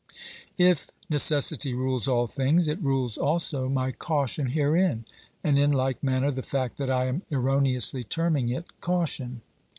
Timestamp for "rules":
1.75-2.07, 2.81-3.19